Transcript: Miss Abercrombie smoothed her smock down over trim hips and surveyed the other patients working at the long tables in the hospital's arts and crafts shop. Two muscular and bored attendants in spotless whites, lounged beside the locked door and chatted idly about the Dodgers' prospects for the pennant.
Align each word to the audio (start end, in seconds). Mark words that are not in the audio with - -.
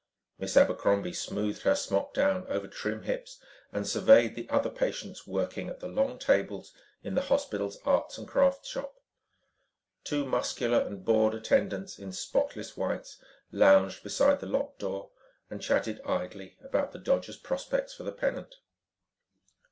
Miss 0.39 0.57
Abercrombie 0.57 1.13
smoothed 1.13 1.61
her 1.61 1.75
smock 1.75 2.11
down 2.15 2.47
over 2.47 2.67
trim 2.67 3.03
hips 3.03 3.39
and 3.71 3.85
surveyed 3.87 4.33
the 4.33 4.49
other 4.49 4.71
patients 4.71 5.27
working 5.27 5.69
at 5.69 5.79
the 5.79 5.87
long 5.87 6.17
tables 6.17 6.73
in 7.03 7.13
the 7.13 7.21
hospital's 7.21 7.77
arts 7.85 8.17
and 8.17 8.27
crafts 8.27 8.67
shop. 8.67 8.95
Two 10.03 10.25
muscular 10.25 10.79
and 10.79 11.05
bored 11.05 11.35
attendants 11.35 11.99
in 11.99 12.11
spotless 12.11 12.75
whites, 12.75 13.19
lounged 13.51 14.01
beside 14.01 14.39
the 14.39 14.47
locked 14.47 14.79
door 14.79 15.11
and 15.51 15.61
chatted 15.61 16.01
idly 16.03 16.57
about 16.63 16.93
the 16.93 16.99
Dodgers' 16.99 17.37
prospects 17.37 17.93
for 17.93 18.01
the 18.01 18.11
pennant. 18.11 18.55